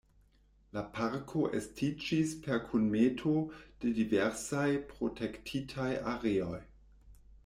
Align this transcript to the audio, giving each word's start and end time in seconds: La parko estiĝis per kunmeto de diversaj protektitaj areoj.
La 0.77 0.81
parko 0.93 1.41
estiĝis 1.57 2.31
per 2.47 2.57
kunmeto 2.71 3.33
de 3.83 3.91
diversaj 3.99 4.63
protektitaj 4.95 5.89
areoj. 6.15 6.59